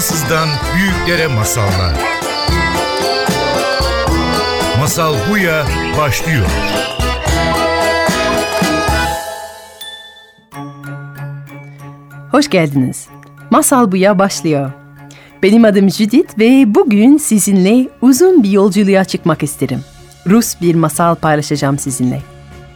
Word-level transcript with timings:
Fransızdan 0.00 0.48
büyüklere 0.76 1.26
masallar. 1.26 1.94
Masal 4.78 5.14
Buya 5.30 5.66
başlıyor. 5.98 6.46
Hoş 12.30 12.50
geldiniz. 12.50 13.08
Masal 13.50 13.92
Buya 13.92 14.18
başlıyor. 14.18 14.72
Benim 15.42 15.64
adım 15.64 15.90
Judith 15.90 16.38
ve 16.38 16.74
bugün 16.74 17.16
sizinle 17.16 17.88
uzun 18.00 18.42
bir 18.42 18.50
yolculuğa 18.50 19.04
çıkmak 19.04 19.42
isterim. 19.42 19.80
Rus 20.26 20.60
bir 20.60 20.74
masal 20.74 21.14
paylaşacağım 21.14 21.78
sizinle. 21.78 22.22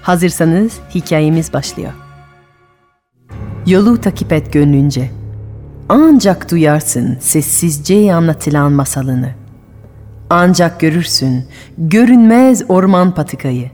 Hazırsanız 0.03 0.73
hikayemiz 0.95 1.53
başlıyor. 1.53 1.93
Yolu 3.67 4.01
takip 4.01 4.33
et 4.33 4.53
gönlünce. 4.53 5.24
Ancak 5.89 6.51
duyarsın 6.51 7.19
sessizce 7.21 8.15
anlatılan 8.15 8.73
masalını. 8.73 9.31
Ancak 10.31 10.81
görürsün 10.81 11.47
görünmez 11.79 12.63
orman 12.69 13.15
patikayı. 13.15 13.71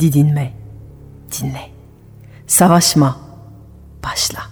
Didinme, 0.00 0.52
dinle. 1.32 1.70
Savaşma, 2.46 3.16
başla. 4.04 4.49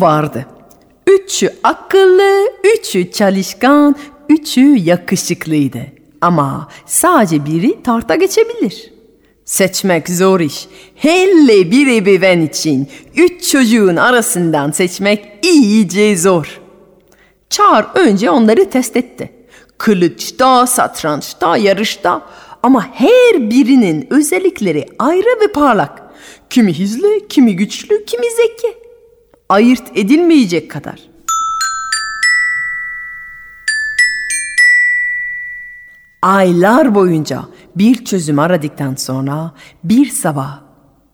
Vardı. 0.00 0.46
Üçü 1.06 1.50
akıllı, 1.64 2.52
üçü 2.74 3.10
çalışkan, 3.10 3.96
üçü 4.28 4.76
yakışıklıydı. 4.76 5.80
Ama 6.20 6.68
sadece 6.86 7.46
biri 7.46 7.82
tarta 7.82 8.14
geçebilir. 8.14 8.92
Seçmek 9.44 10.08
zor 10.08 10.40
iş. 10.40 10.68
Hele 10.94 11.70
bir 11.70 11.86
ebeveyn 11.86 12.40
için 12.40 12.88
üç 13.16 13.50
çocuğun 13.50 13.96
arasından 13.96 14.70
seçmek 14.70 15.24
iyice 15.42 16.16
zor. 16.16 16.60
Çar 17.50 17.86
önce 17.94 18.30
onları 18.30 18.70
test 18.70 18.96
etti. 18.96 19.32
Kılıçta, 19.78 20.66
satrançta, 20.66 21.56
yarışta 21.56 22.22
ama 22.62 22.86
her 22.92 23.50
birinin 23.50 24.06
özellikleri 24.10 24.86
ayrı 24.98 25.40
ve 25.40 25.52
parlak. 25.52 26.02
Kimi 26.50 26.78
hızlı, 26.78 27.28
kimi 27.28 27.56
güçlü, 27.56 28.04
kimi 28.04 28.26
zeki. 28.30 28.85
Ayırt 29.48 29.82
edilmeyecek 29.94 30.70
kadar. 30.70 31.00
Aylar 36.22 36.94
boyunca 36.94 37.42
bir 37.76 38.04
çözüm 38.04 38.38
aradıktan 38.38 38.94
sonra 38.94 39.52
bir 39.84 40.10
sabah 40.10 40.60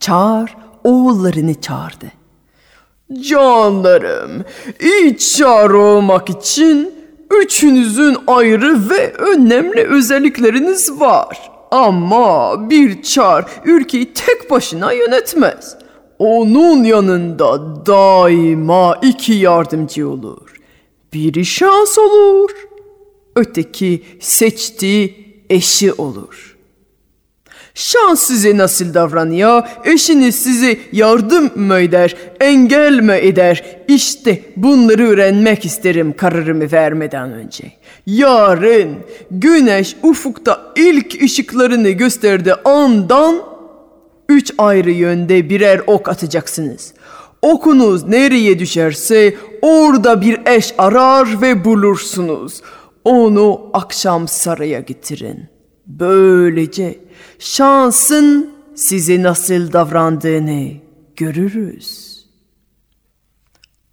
Çağır 0.00 0.56
oğullarını 0.84 1.60
çağırdı. 1.60 2.06
Canlarım, 3.20 4.44
iyi 4.80 5.18
çağır 5.18 5.70
olmak 5.70 6.30
için 6.30 6.94
üçünüzün 7.30 8.16
ayrı 8.26 8.90
ve 8.90 9.12
önemli 9.12 9.86
özellikleriniz 9.86 11.00
var. 11.00 11.50
Ama 11.70 12.70
bir 12.70 13.02
çar 13.02 13.44
ülkeyi 13.64 14.12
tek 14.14 14.50
başına 14.50 14.92
yönetmez. 14.92 15.81
Onun 16.18 16.84
yanında 16.84 17.86
daima 17.86 18.98
iki 19.02 19.32
yardımcı 19.32 20.08
olur. 20.08 20.60
Biri 21.12 21.44
şans 21.44 21.98
olur, 21.98 22.50
öteki 23.36 24.02
seçtiği 24.20 25.34
eşi 25.50 25.92
olur. 25.92 26.52
Şans 27.74 28.20
size 28.22 28.56
nasıl 28.56 28.94
davranıyor? 28.94 29.62
Eşiniz 29.84 30.34
size 30.34 30.78
yardım 30.92 31.50
mı 31.54 31.78
eder, 31.78 32.16
engel 32.40 33.00
mi 33.00 33.12
eder? 33.12 33.64
İşte 33.88 34.42
bunları 34.56 35.08
öğrenmek 35.08 35.64
isterim 35.64 36.12
kararımı 36.16 36.72
vermeden 36.72 37.32
önce. 37.32 37.72
Yarın 38.06 38.94
güneş 39.30 39.96
ufukta 40.02 40.72
ilk 40.76 41.22
ışıklarını 41.22 41.90
gösterdiği 41.90 42.54
andan 42.54 43.51
üç 44.28 44.54
ayrı 44.58 44.90
yönde 44.90 45.50
birer 45.50 45.80
ok 45.86 46.08
atacaksınız. 46.08 46.94
Okunuz 47.42 48.08
nereye 48.08 48.58
düşerse 48.58 49.34
orada 49.62 50.20
bir 50.20 50.40
eş 50.46 50.74
arar 50.78 51.42
ve 51.42 51.64
bulursunuz. 51.64 52.62
Onu 53.04 53.70
akşam 53.72 54.28
saraya 54.28 54.80
getirin. 54.80 55.48
Böylece 55.86 56.98
şansın 57.38 58.54
size 58.74 59.22
nasıl 59.22 59.72
davrandığını 59.72 60.68
görürüz. 61.16 62.12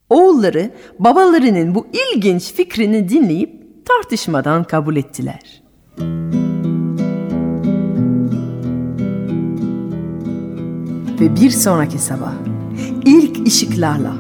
Oğulları 0.10 0.72
babalarının 1.00 1.76
bu 1.76 1.88
ilginç 1.94 2.54
fikrini 2.54 3.10
dinleyip 3.10 3.60
tartışmadan 3.86 4.64
kabul 4.64 4.96
ettiler. 4.96 5.64
Ve 11.20 11.36
bir 11.36 11.50
sonraki 11.50 12.00
sabah 12.00 12.34
ilk 13.06 13.48
ışıklarla 13.48 14.14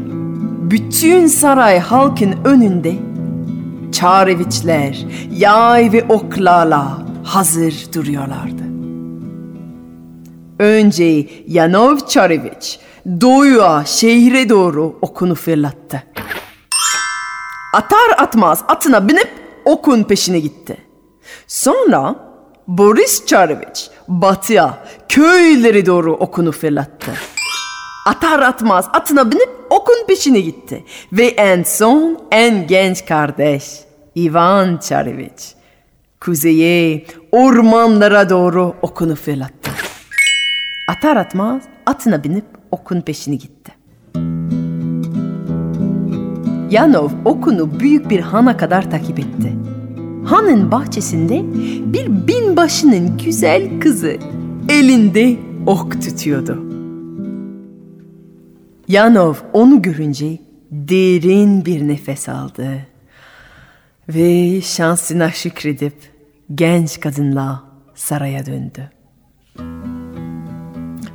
bütün 0.72 1.28
saray 1.28 1.80
halkın 1.80 2.36
önünde 2.46 2.94
çareviçler 3.92 5.06
yay 5.32 5.92
ve 5.92 6.04
oklarla 6.10 6.98
hazır 7.24 7.88
duruyorlardı. 7.94 8.64
Önce 10.60 11.30
Yanov 11.48 11.98
Çareviç 12.08 12.80
doğuya 13.22 13.84
şehre 13.86 14.50
doğru 14.50 14.98
okunu 15.02 15.36
fırlattı. 15.36 16.04
Atar 17.74 18.10
atmaz 18.18 18.64
atına 18.68 19.10
binip 19.10 19.30
okun 19.66 20.04
peşine 20.04 20.40
gitti. 20.40 20.78
Sonra 21.48 22.29
Boris 22.70 23.26
Çareviç 23.26 23.90
batıya 24.08 24.78
köyleri 25.10 25.86
doğru 25.86 26.14
okunu 26.14 26.52
fırlattı. 26.52 27.12
Atar 28.08 28.40
atmaz 28.40 28.90
atına 28.94 29.32
binip 29.32 29.50
okun 29.70 30.06
peşine 30.08 30.40
gitti. 30.40 30.84
Ve 31.14 31.26
en 31.26 31.64
son 31.64 32.20
en 32.32 32.68
genç 32.68 33.06
kardeş 33.06 33.64
Ivan 34.18 34.78
Çareviç 34.78 35.54
kuzeye 36.20 37.06
ormanlara 37.32 38.30
doğru 38.30 38.74
okunu 38.82 39.16
fırlattı. 39.16 39.72
Atar 40.88 41.18
atmaz 41.18 41.64
atına 41.86 42.24
binip 42.24 42.46
okun 42.72 43.02
peşine 43.02 43.36
gitti. 43.36 43.72
Yanov 46.70 47.10
okunu 47.26 47.80
büyük 47.80 48.10
bir 48.10 48.20
hana 48.20 48.58
kadar 48.58 48.92
takip 48.92 49.20
etti. 49.20 49.54
Hanın 50.26 50.72
bahçesinde 50.72 51.44
bir 51.94 52.28
binbaşının 52.28 53.18
güzel 53.18 53.80
kızı 53.80 54.18
elinde 54.70 55.38
ok 55.66 56.02
tutuyordu. 56.02 56.64
Yanov 58.88 59.34
onu 59.54 59.82
görünce 59.82 60.38
derin 60.72 61.66
bir 61.66 61.88
nefes 61.88 62.30
aldı 62.30 62.88
ve 64.10 64.62
şansına 64.62 65.32
şükredip 65.32 65.94
genç 66.56 67.00
kadınla 67.00 67.64
saraya 67.96 68.46
döndü. 68.46 68.92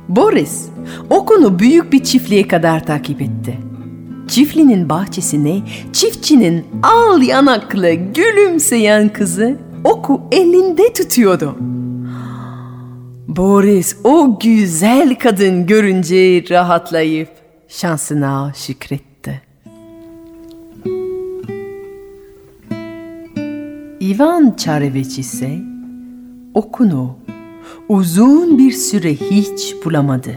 Boris 0.09 0.69
okunu 1.09 1.59
büyük 1.59 1.93
bir 1.93 2.03
çiftliğe 2.03 2.47
kadar 2.47 2.85
takip 2.85 3.21
etti. 3.21 3.57
Çiftliğinin 4.27 4.89
bahçesine 4.89 5.61
çiftçinin 5.93 6.65
al 6.83 7.21
yanaklı 7.21 7.93
gülümseyen 7.93 9.13
kızı 9.13 9.57
oku 9.83 10.21
elinde 10.31 10.93
tutuyordu. 10.93 11.55
Boris 13.27 13.97
o 14.03 14.39
güzel 14.39 15.15
kadın 15.15 15.65
görünce 15.65 16.43
rahatlayıp 16.49 17.29
şansına 17.67 18.53
şükretti. 18.55 19.41
Ivan 24.01 24.55
Çareviç 24.57 25.19
ise 25.19 25.59
okunu 26.53 27.17
uzun 27.89 28.57
bir 28.57 28.71
süre 28.71 29.13
hiç 29.13 29.75
bulamadı. 29.85 30.35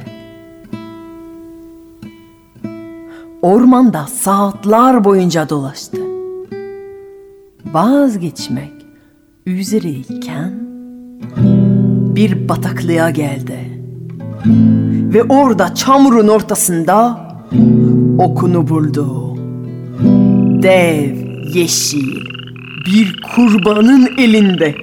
Ormanda 3.43 4.07
saatler 4.07 5.05
boyunca 5.05 5.49
dolaştı. 5.49 5.99
Vazgeçmek 7.73 8.73
üzereyken 9.47 10.53
bir 12.17 12.49
bataklığa 12.49 13.11
geldi. 13.11 13.83
Ve 15.15 15.23
orada 15.23 15.75
çamurun 15.75 16.29
ortasında 16.29 17.21
okunu 18.19 18.69
buldu. 18.69 19.37
Dev, 20.63 21.17
yeşil 21.55 22.17
bir 22.87 23.23
kurbanın 23.35 24.09
elinde. 24.19 24.75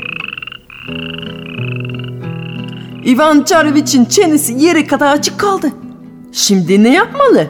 Ivan 3.05 3.43
Çareviç'in 3.43 4.05
çenesi 4.05 4.53
yere 4.53 4.87
kadar 4.87 5.13
açık 5.13 5.39
kaldı. 5.39 5.71
Şimdi 6.31 6.83
ne 6.83 6.93
yapmalı? 6.93 7.47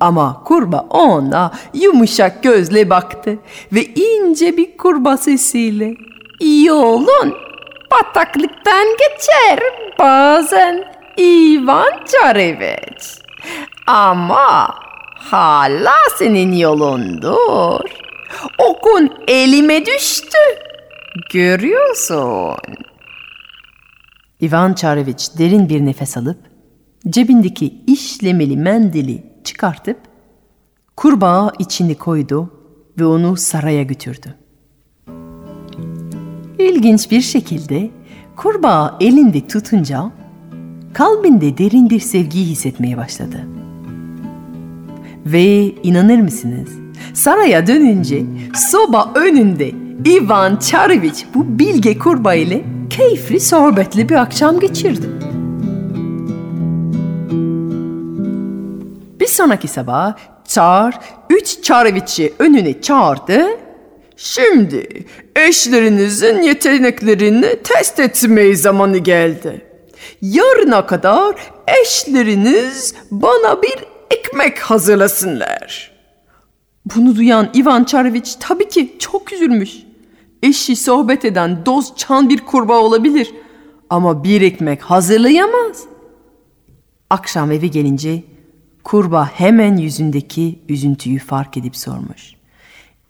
Ama 0.00 0.42
kurba 0.44 0.86
ona 0.90 1.52
yumuşak 1.74 2.42
gözle 2.42 2.90
baktı 2.90 3.38
ve 3.72 3.84
ince 3.84 4.56
bir 4.56 4.76
kurba 4.76 5.16
sesiyle 5.16 5.94
Yolun 6.40 7.34
bataklıktan 7.90 8.86
geçer 8.98 9.60
bazen 9.98 10.84
Ivan 11.18 12.04
Çareviç. 12.12 13.18
Ama 13.86 14.74
hala 15.18 15.94
senin 16.18 16.52
yolundur. 16.52 17.90
Okun 18.58 19.10
elime 19.28 19.86
düştü. 19.86 20.38
Görüyorsun. 21.32 22.56
Ivan 24.42 24.74
Çareviç 24.74 25.30
derin 25.38 25.68
bir 25.68 25.86
nefes 25.86 26.16
alıp 26.16 26.38
cebindeki 27.08 27.74
işlemeli 27.86 28.56
mendili 28.56 29.29
çıkartıp 29.44 29.98
kurbağa 30.96 31.52
içini 31.58 31.94
koydu 31.94 32.50
ve 32.98 33.04
onu 33.04 33.36
saraya 33.36 33.82
götürdü. 33.82 34.34
İlginç 36.58 37.10
bir 37.10 37.20
şekilde 37.20 37.90
kurbağa 38.36 38.96
elinde 39.00 39.46
tutunca 39.46 40.12
kalbinde 40.92 41.58
derin 41.58 41.90
bir 41.90 42.00
sevgiyi 42.00 42.46
hissetmeye 42.46 42.96
başladı. 42.96 43.46
Ve 45.26 45.74
inanır 45.82 46.20
mısınız? 46.20 46.68
Saraya 47.14 47.66
dönünce 47.66 48.22
soba 48.54 49.12
önünde 49.14 49.72
Ivan 50.06 50.56
Çareviç 50.56 51.24
bu 51.34 51.58
bilge 51.58 51.98
kurbağa 51.98 52.34
ile 52.34 52.64
keyifli 52.90 53.40
sohbetli 53.40 54.08
bir 54.08 54.14
akşam 54.14 54.60
geçirdi. 54.60 55.29
Sonraki 59.40 59.68
sabah 59.68 60.14
Çar 60.48 61.00
üç 61.30 61.62
Çareviç'i 61.62 62.34
önüne 62.38 62.80
çağırdı. 62.80 63.46
Şimdi 64.16 65.06
eşlerinizin 65.36 66.42
yeteneklerini 66.42 67.62
test 67.64 68.00
etmeye 68.00 68.56
zamanı 68.56 68.98
geldi. 68.98 69.66
Yarına 70.22 70.86
kadar 70.86 71.36
eşleriniz 71.82 72.94
bana 73.10 73.62
bir 73.62 73.76
ekmek 74.10 74.58
hazırlasınlar. 74.58 75.92
Bunu 76.94 77.16
duyan 77.16 77.50
Ivan 77.54 77.84
Çareviç 77.84 78.36
tabii 78.40 78.68
ki 78.68 78.96
çok 78.98 79.32
üzülmüş. 79.32 79.70
Eşi 80.42 80.76
sohbet 80.76 81.24
eden 81.24 81.66
dost 81.66 81.98
çan 81.98 82.28
bir 82.28 82.38
kurbağa 82.38 82.78
olabilir 82.78 83.34
ama 83.90 84.24
bir 84.24 84.42
ekmek 84.42 84.82
hazırlayamaz. 84.82 85.84
Akşam 87.10 87.52
eve 87.52 87.66
gelince 87.66 88.29
kurbağa 88.84 89.26
hemen 89.34 89.76
yüzündeki 89.76 90.58
üzüntüyü 90.68 91.18
fark 91.18 91.56
edip 91.56 91.76
sormuş. 91.76 92.34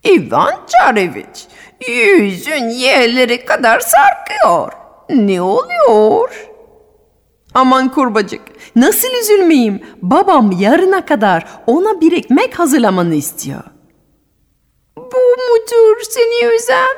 Ivan 0.06 0.54
Çareviç, 0.66 1.46
yüzün 1.88 2.68
yerlere 2.68 3.44
kadar 3.44 3.80
sarkıyor. 3.80 4.72
Ne 5.10 5.42
oluyor? 5.42 6.46
Aman 7.54 7.92
kurbacık, 7.92 8.42
nasıl 8.76 9.08
üzülmeyeyim? 9.22 9.80
Babam 10.02 10.52
yarına 10.52 11.04
kadar 11.04 11.46
ona 11.66 12.00
bir 12.00 12.12
ekmek 12.12 12.58
hazırlamanı 12.58 13.14
istiyor. 13.14 13.64
Bu 14.96 15.18
mudur 15.48 16.00
seni 16.10 16.54
üzen? 16.54 16.96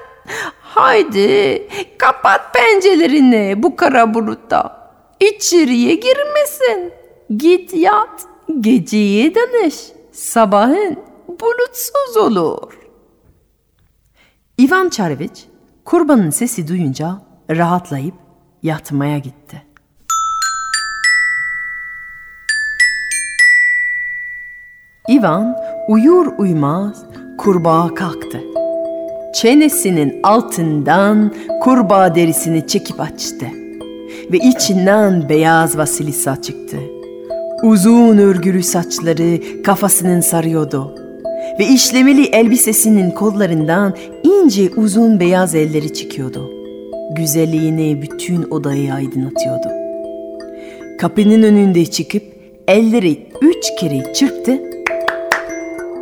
Haydi 0.61 1.69
kapat 1.99 2.55
pencerelerini 2.55 3.63
bu 3.63 3.77
kara 3.77 4.15
bulutta. 4.15 4.93
İçeriye 5.21 5.95
girmesin. 5.95 6.93
Git 7.37 7.75
yat, 7.75 8.27
geceye 8.60 9.34
danış. 9.34 9.75
Sabahın 10.12 10.96
bulutsuz 11.28 12.16
olur. 12.16 12.78
Ivan 14.60 14.88
Çareviç 14.88 15.44
kurbanın 15.84 16.31
sesi 16.31 16.69
duyunca 16.69 17.22
rahatlayıp 17.50 18.14
yatmaya 18.62 19.19
gitti. 19.19 19.62
Ivan 25.10 25.56
uyur 25.88 26.26
uymaz 26.38 27.04
kurbağa 27.38 27.94
kalktı. 27.94 28.40
Çenesinin 29.34 30.22
altından 30.22 31.34
kurbağa 31.60 32.14
derisini 32.14 32.66
çekip 32.66 33.00
açtı 33.00 33.46
ve 34.32 34.38
içinden 34.38 35.28
beyaz 35.28 35.78
vasilisa 35.78 36.43
çıktı. 36.43 36.78
Uzun 37.62 38.19
örgülü 38.19 38.62
saçları 38.62 39.62
kafasının 39.62 40.20
sarıyordu 40.20 40.94
ve 41.59 41.67
işlemeli 41.67 42.26
elbisesinin 42.26 43.11
kollarından 43.11 43.97
ince 44.23 44.70
uzun 44.76 45.20
beyaz 45.20 45.55
elleri 45.55 45.94
çıkıyordu. 45.94 46.50
Güzelliğini 47.17 48.03
bütün 48.03 48.50
odayı 48.50 48.94
aydınlatıyordu. 48.94 49.69
Kapının 51.00 51.43
önünde 51.43 51.87
çıkıp 51.87 52.23
elleri 52.69 53.26
üç 53.43 53.81
kere 53.81 54.14
çırptı 54.14 54.61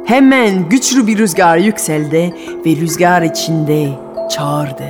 Hemen 0.05 0.69
güçlü 0.69 1.07
bir 1.07 1.19
rüzgar 1.19 1.57
yükseldi 1.57 2.35
ve 2.67 2.71
rüzgar 2.71 3.23
içinde 3.23 3.89
çağırdı. 4.31 4.89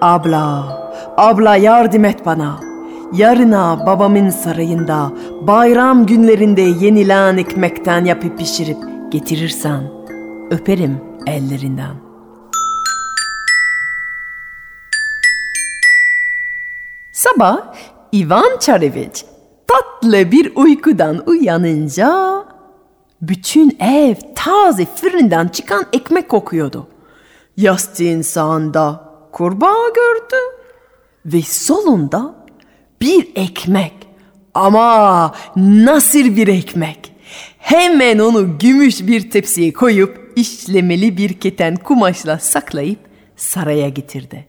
Abla, 0.00 0.78
abla 1.16 1.56
yardım 1.56 2.04
et 2.04 2.26
bana. 2.26 2.71
Yarına 3.12 3.86
babamın 3.86 4.30
sarayında 4.30 5.12
bayram 5.40 6.06
günlerinde 6.06 6.60
yenilen 6.60 7.36
ekmekten 7.36 8.04
yapıp 8.04 8.38
pişirip 8.38 8.76
getirirsen 9.10 9.82
öperim 10.50 11.00
ellerinden. 11.26 11.94
Sabah 17.12 17.74
Ivan 18.14 18.58
Çareviç 18.60 19.24
tatlı 19.68 20.32
bir 20.32 20.56
uykudan 20.56 21.22
uyanınca 21.26 22.44
bütün 23.22 23.76
ev 23.80 24.14
taze 24.34 24.84
fırından 24.84 25.48
çıkan 25.48 25.86
ekmek 25.92 26.28
kokuyordu. 26.28 26.86
Yastığın 27.56 28.22
sağında 28.22 29.00
kurbağa 29.32 29.88
gördü 29.94 30.36
ve 31.26 31.42
solunda 31.42 32.41
bir 33.02 33.28
ekmek. 33.34 33.92
Ama 34.54 35.34
nasıl 35.56 36.36
bir 36.36 36.48
ekmek? 36.48 37.12
Hemen 37.58 38.18
onu 38.18 38.58
gümüş 38.58 39.06
bir 39.06 39.30
tepsiye 39.30 39.72
koyup 39.72 40.32
işlemeli 40.36 41.16
bir 41.16 41.40
keten 41.40 41.76
kumaşla 41.76 42.38
saklayıp 42.38 42.98
saraya 43.36 43.88
getirdi. 43.88 44.46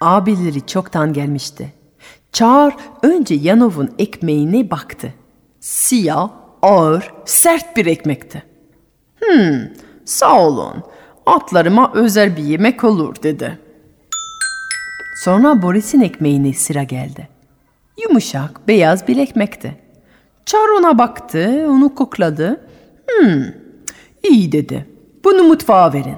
Abileri 0.00 0.66
çoktan 0.66 1.12
gelmişti. 1.12 1.72
Çağır 2.32 2.74
önce 3.02 3.34
Yanov'un 3.34 3.94
ekmeğine 3.98 4.70
baktı 4.70 5.14
siyah, 5.60 6.30
ağır, 6.62 7.12
sert 7.24 7.76
bir 7.76 7.86
ekmekti. 7.86 8.42
Hmm, 9.20 9.60
sağ 10.04 10.46
olun, 10.46 10.82
atlarıma 11.26 11.92
özel 11.94 12.36
bir 12.36 12.42
yemek 12.42 12.84
olur 12.84 13.14
dedi. 13.22 13.58
Sonra 15.16 15.62
Boris'in 15.62 16.00
ekmeğine 16.00 16.52
sıra 16.52 16.82
geldi. 16.82 17.28
Yumuşak, 18.02 18.68
beyaz 18.68 19.08
bir 19.08 19.16
ekmekti. 19.16 19.76
Çar 20.46 20.78
ona 20.78 20.98
baktı, 20.98 21.66
onu 21.68 21.94
kokladı. 21.94 22.68
Hmm, 23.08 23.42
iyi 24.30 24.52
dedi. 24.52 24.86
Bunu 25.24 25.42
mutfağa 25.42 25.92
verin. 25.92 26.16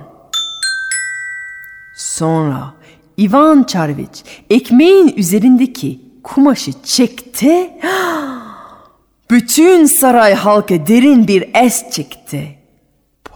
Sonra 1.96 2.74
Ivan 3.18 3.62
Çarviç 3.62 4.24
ekmeğin 4.50 5.16
üzerindeki 5.16 6.00
kumaşı 6.24 6.72
çekti. 6.82 7.70
Bütün 9.30 9.84
saray 9.84 10.34
halkı 10.34 10.86
derin 10.86 11.28
bir 11.28 11.50
es 11.54 11.90
çekti 11.90 12.58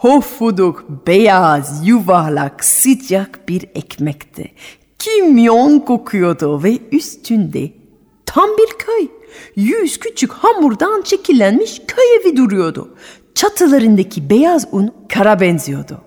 Hofuduk 0.03 1.07
beyaz, 1.07 1.89
yuvarlak, 1.89 2.65
sıcak 2.65 3.49
bir 3.49 3.63
ekmekti. 3.75 4.53
Kimyon 5.03 5.79
kokuyordu 5.79 6.63
ve 6.63 6.79
üstünde 6.93 7.71
tam 8.27 8.49
bir 8.59 8.79
köy. 8.79 9.09
Yüz 9.57 9.99
küçük 9.99 10.33
hamurdan 10.33 11.03
şekillenmiş 11.05 11.83
köy 11.87 12.05
evi 12.21 12.37
duruyordu. 12.37 12.95
Çatılarındaki 13.35 14.31
beyaz 14.31 14.69
un 14.73 14.95
kara 15.09 15.41
benziyordu. 15.41 16.01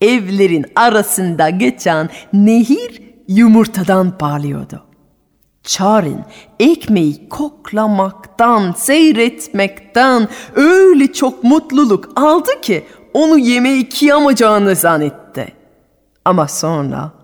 Evlerin 0.00 0.66
arasında 0.76 1.50
geçen 1.50 2.08
nehir 2.32 3.02
yumurtadan 3.28 4.18
parlıyordu. 4.18 4.82
Çar'ın 5.62 6.24
ekmeği 6.60 7.28
koklamaktan, 7.28 8.72
seyretmekten 8.72 10.28
öyle 10.54 11.12
çok 11.12 11.44
mutluluk 11.44 12.08
aldı 12.16 12.60
ki 12.62 12.84
onu 13.14 13.38
yemeği 13.38 13.88
kıyamayacağını 13.88 14.76
zannetti. 14.76 15.52
Ama 16.24 16.48
sonra 16.48 17.17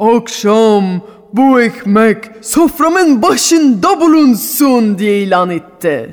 akşam 0.00 1.00
bu 1.32 1.60
ekmek 1.60 2.24
soframın 2.40 3.22
başında 3.22 4.00
bulunsun 4.00 4.98
diye 4.98 5.22
ilan 5.22 5.50
etti. 5.50 6.10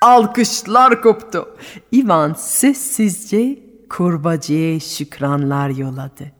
Alkışlar 0.00 1.02
koptu. 1.02 1.48
İvan 1.92 2.34
sessizce 2.34 3.58
kurbacıya 3.90 4.80
şükranlar 4.80 5.68
yolladı. 5.68 6.32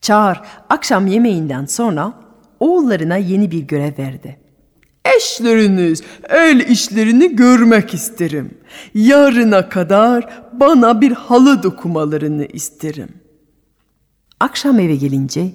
Çağır 0.00 0.40
akşam 0.70 1.06
yemeğinden 1.06 1.64
sonra 1.64 2.12
oğullarına 2.60 3.16
yeni 3.16 3.50
bir 3.50 3.62
görev 3.62 3.98
verdi. 3.98 4.38
Eşleriniz 5.16 6.02
el 6.28 6.60
işlerini 6.60 7.36
görmek 7.36 7.94
isterim. 7.94 8.58
Yarına 8.94 9.68
kadar 9.68 10.42
bana 10.52 11.00
bir 11.00 11.12
halı 11.12 11.62
dokumalarını 11.62 12.46
isterim. 12.46 13.21
Akşam 14.42 14.80
eve 14.80 14.96
gelince 14.96 15.46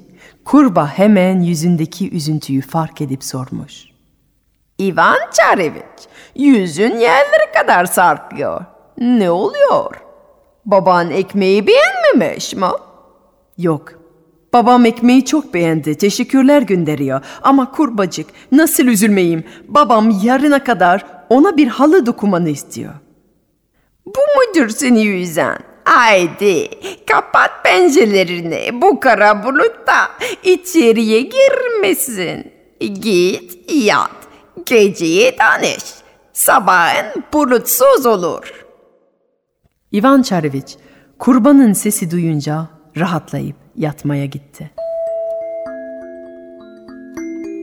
kurba 0.46 0.88
hemen 0.88 1.42
yüzündeki 1.42 2.12
üzüntüyü 2.12 2.62
fark 2.62 3.02
edip 3.02 3.24
sormuş. 3.24 3.86
İvan 4.78 5.18
Çareviç, 5.34 6.08
yüzün 6.36 6.96
yerlere 6.98 7.52
kadar 7.54 7.86
sarkıyor. 7.86 8.66
Ne 8.98 9.32
oluyor? 9.32 9.96
Baban 10.66 11.12
ekmeği 11.12 11.68
beğenmemiş 11.68 12.54
mi? 12.54 12.66
Yok, 13.58 13.94
Babam 14.54 14.86
ekmeği 14.86 15.26
çok 15.26 15.54
beğendi. 15.54 15.98
Teşekkürler 15.98 16.62
gönderiyor. 16.62 17.22
Ama 17.44 17.72
kurbacık 17.72 18.28
nasıl 18.52 18.84
üzülmeyeyim? 18.84 19.44
Babam 19.68 20.20
yarına 20.24 20.64
kadar 20.64 21.06
ona 21.30 21.58
bir 21.58 21.68
halı 21.68 22.06
dokumanı 22.06 22.50
istiyor. 22.50 22.94
Bu 24.06 24.20
mudur 24.20 24.70
seni 24.70 25.02
yüzen? 25.02 25.67
Haydi 25.88 26.70
kapat 27.06 27.64
pencerelerini 27.64 28.82
bu 28.82 29.00
kara 29.00 29.44
bulut 29.44 29.88
da 29.88 30.28
içeriye 30.44 31.22
girmesin. 31.22 32.52
Git 32.80 33.72
yat 33.74 34.12
geceyi 34.66 35.36
tanış. 35.36 35.84
Sabahın 36.34 37.24
bulutsuz 37.34 38.06
olur. 38.06 38.66
İvan 39.92 40.22
Çareviç 40.22 40.76
kurbanın 41.20 41.74
sesi 41.74 42.12
duyunca 42.12 42.68
rahatlayıp 42.98 43.56
yatmaya 43.76 44.26
gitti. 44.26 44.72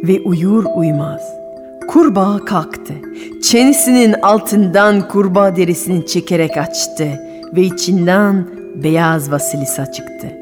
Ve 0.03 0.21
uyur 0.21 0.65
uymaz 0.77 1.23
kurbağa 1.89 2.45
kalktı. 2.45 2.95
Çenesinin 3.43 4.13
altından 4.13 5.09
kurbağa 5.09 5.57
derisini 5.57 6.07
çekerek 6.07 6.57
açtı 6.57 7.21
ve 7.57 7.63
içinden 7.63 8.47
beyaz 8.75 9.31
vasilisa 9.31 9.93
çıktı. 9.93 10.33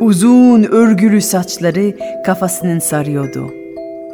Uzun 0.00 0.62
örgülü 0.62 1.20
saçları 1.20 1.96
kafasının 2.26 2.78
sarıyordu 2.78 3.50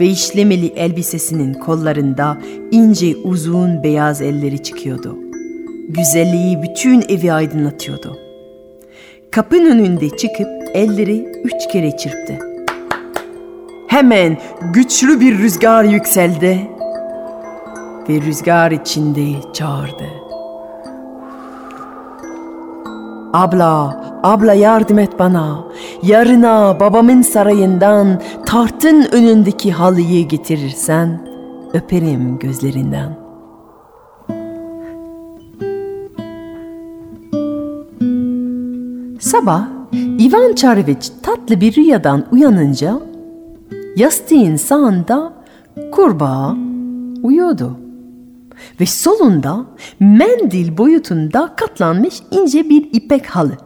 ve 0.00 0.06
işlemeli 0.06 0.66
elbisesinin 0.66 1.54
kollarında 1.54 2.38
ince 2.70 3.16
uzun 3.16 3.82
beyaz 3.82 4.22
elleri 4.22 4.62
çıkıyordu. 4.62 5.18
Güzelliği 5.88 6.62
bütün 6.62 7.04
evi 7.08 7.32
aydınlatıyordu. 7.32 8.18
Kapının 9.30 9.78
önünde 9.78 10.08
çıkıp 10.10 10.48
elleri 10.74 11.26
üç 11.44 11.72
kere 11.72 11.96
çırptı. 11.96 12.38
Hemen 13.86 14.38
güçlü 14.72 15.20
bir 15.20 15.38
rüzgar 15.38 15.84
yükseldi 15.84 16.68
ve 18.08 18.20
rüzgar 18.20 18.70
içinde 18.70 19.52
çağırdı. 19.52 20.25
Abla, 23.36 24.04
abla 24.22 24.54
yardım 24.54 24.98
et 24.98 25.18
bana. 25.18 25.64
Yarına 26.02 26.80
babamın 26.80 27.22
sarayından 27.22 28.20
tartın 28.46 29.06
önündeki 29.12 29.72
halıyı 29.72 30.28
getirirsen 30.28 31.28
öperim 31.72 32.38
gözlerinden.'' 32.38 33.16
Sabah 39.20 39.68
Ivan 40.20 40.54
Çareviç 40.54 41.10
tatlı 41.22 41.60
bir 41.60 41.76
rüyadan 41.76 42.24
uyanınca 42.32 43.00
yastığın 43.96 44.56
sağında 44.56 45.32
kurbağa 45.92 46.56
uyuyordu. 47.22 47.85
Ve 48.80 48.86
solunda 48.86 49.66
mendil 50.00 50.78
boyutunda 50.78 51.54
katlanmış 51.56 52.14
ince 52.30 52.68
bir 52.68 52.88
ipek 52.92 53.26
halı. 53.26 53.58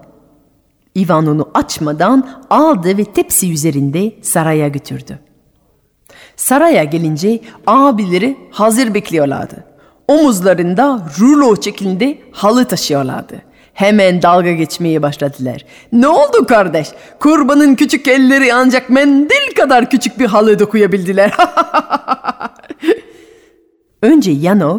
Ivan 0.96 1.26
onu 1.26 1.48
açmadan 1.54 2.28
aldı 2.50 2.98
ve 2.98 3.04
tepsi 3.04 3.52
üzerinde 3.52 4.12
saraya 4.22 4.68
götürdü. 4.68 5.18
Saraya 6.36 6.84
gelince 6.84 7.40
abileri 7.66 8.36
hazır 8.50 8.94
bekliyorlardı. 8.94 9.64
Omuzlarında 10.08 11.06
rulo 11.20 11.62
şeklinde 11.62 12.18
halı 12.32 12.64
taşıyorlardı. 12.64 13.42
Hemen 13.74 14.22
dalga 14.22 14.52
geçmeye 14.52 15.02
başladılar. 15.02 15.64
Ne 15.92 16.08
oldu 16.08 16.46
kardeş? 16.46 16.88
Kurbanın 17.20 17.74
küçük 17.74 18.08
elleri 18.08 18.54
ancak 18.54 18.90
mendil 18.90 19.54
kadar 19.56 19.90
küçük 19.90 20.18
bir 20.18 20.26
halı 20.26 20.58
dokuyabildiler. 20.58 21.32
Önce 24.02 24.30
Yanov 24.30 24.78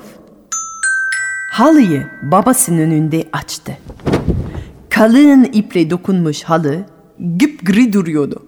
halıyı 1.51 2.07
babasının 2.21 2.77
önünde 2.77 3.23
açtı. 3.31 3.77
Kalın 4.89 5.43
iple 5.43 5.89
dokunmuş 5.89 6.43
halı 6.43 6.85
gri 7.63 7.93
duruyordu. 7.93 8.43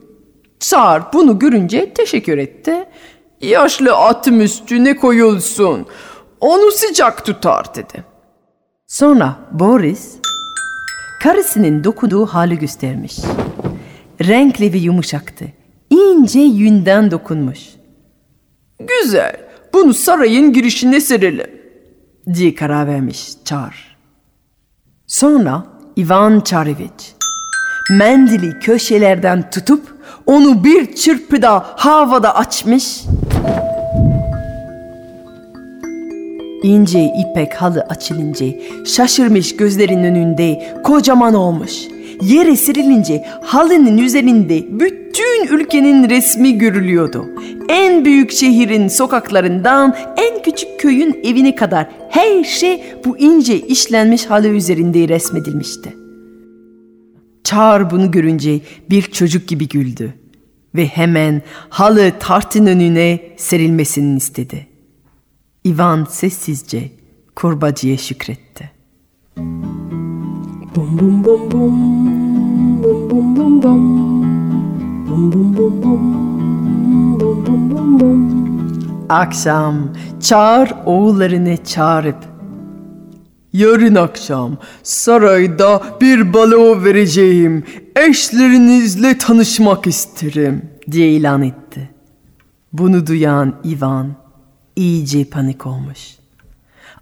Çar 0.59 1.13
bunu 1.13 1.39
görünce 1.39 1.93
teşekkür 1.93 2.37
etti. 2.37 2.85
Yaşlı 3.41 3.95
atım 3.95 4.41
üstüne 4.41 4.95
koyulsun. 4.95 5.85
Onu 6.39 6.71
sıcak 6.71 7.25
tutar 7.25 7.75
dedi. 7.75 8.03
Sonra 8.87 9.35
Boris 9.51 10.15
karısının 11.23 11.83
dokuduğu 11.83 12.25
hali 12.25 12.59
göstermiş. 12.59 13.17
Renkli 14.27 14.73
ve 14.73 14.77
yumuşaktı. 14.77 15.45
İnce 15.89 16.39
yünden 16.39 17.11
dokunmuş. 17.11 17.59
Güzel, 18.79 19.52
bunu 19.73 19.93
sarayın 19.93 20.53
girişine 20.53 21.01
serelim, 21.01 21.51
diye 22.33 22.55
karar 22.55 22.87
vermiş 22.87 23.29
Çar. 23.45 23.97
Sonra 25.07 25.63
Ivan 25.97 26.39
Çareviç 26.39 27.15
mendili 27.91 28.59
köşelerden 28.59 29.49
tutup 29.49 29.97
onu 30.25 30.63
bir 30.63 30.95
çırpıda 30.95 31.65
havada 31.75 32.35
açmış 32.35 33.03
İnce 36.63 37.03
ipek 37.03 37.53
halı 37.53 37.81
açılınca 37.81 38.45
şaşırmış 38.85 39.55
gözlerin 39.55 40.03
önünde 40.03 40.77
kocaman 40.83 41.33
olmuş. 41.33 41.71
Yere 42.21 42.55
serilince 42.55 43.25
halının 43.43 43.97
üzerinde 43.97 44.79
bütün 44.79 45.47
ülkenin 45.47 46.09
resmi 46.09 46.57
görülüyordu. 46.57 47.25
En 47.69 48.05
büyük 48.05 48.31
şehrin 48.31 48.87
sokaklarından 48.87 49.95
en 50.17 50.41
küçük 50.41 50.79
köyün 50.79 51.19
evine 51.23 51.55
kadar 51.55 51.87
her 52.09 52.43
şey 52.43 52.83
bu 53.05 53.17
ince 53.17 53.59
işlenmiş 53.59 54.25
halı 54.25 54.47
üzerinde 54.47 55.07
resmedilmişti. 55.07 55.93
Çağır 57.43 57.91
bunu 57.91 58.11
görünce 58.11 58.59
bir 58.89 59.01
çocuk 59.01 59.47
gibi 59.47 59.67
güldü 59.67 60.13
ve 60.75 60.85
hemen 60.85 61.41
halı 61.69 62.11
tartın 62.19 62.65
önüne 62.65 63.19
serilmesini 63.37 64.17
istedi.'' 64.17 64.73
Ivan 65.65 66.05
sessizce 66.09 66.91
kurbacıya 67.35 67.97
şükretti. 67.97 68.71
Bum 70.75 70.97
bum 70.99 71.23
bum 71.23 71.51
bum 71.51 73.09
bum 73.09 73.09
bum 73.09 73.35
bum 73.35 73.63
bum 73.63 73.93
bum 75.07 75.33
bum 75.33 75.57
bum 75.57 75.83
bum 75.83 77.19
bum 77.19 77.45
bum 77.45 77.71
bum 77.71 77.99
bum 77.99 79.05
Akşam 79.09 79.75
çağır 80.21 80.73
oğullarını 80.85 81.57
çağırıp 81.63 82.17
Yarın 83.53 83.95
akşam 83.95 84.57
sarayda 84.83 85.83
bir 86.01 86.33
balo 86.33 86.83
vereceğim. 86.83 87.63
Eşlerinizle 87.95 89.17
tanışmak 89.17 89.87
isterim 89.87 90.61
diye 90.91 91.09
ilan 91.11 91.41
etti. 91.41 91.89
Bunu 92.73 93.07
duyan 93.07 93.55
Ivan 93.65 94.15
iyice 94.75 95.25
panik 95.25 95.65
olmuş. 95.65 96.22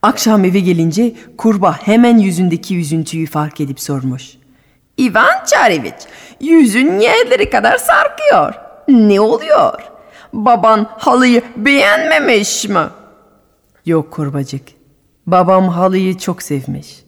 Akşam 0.01 0.45
eve 0.45 0.59
gelince 0.59 1.13
kurba 1.37 1.77
hemen 1.81 2.17
yüzündeki 2.17 2.79
üzüntüyü 2.79 3.27
fark 3.27 3.61
edip 3.61 3.79
sormuş. 3.79 4.37
İvan 4.97 5.45
Çareviç, 5.45 5.93
yüzün 6.41 6.99
yerleri 6.99 7.49
kadar 7.49 7.77
sarkıyor. 7.77 8.53
Ne 8.87 9.21
oluyor? 9.21 9.81
Baban 10.33 10.87
halıyı 10.97 11.41
beğenmemiş 11.55 12.65
mi? 12.65 12.83
Yok 13.85 14.11
kurbacık. 14.11 14.61
Babam 15.27 15.69
halıyı 15.69 16.17
çok 16.17 16.43
sevmiş. 16.43 17.03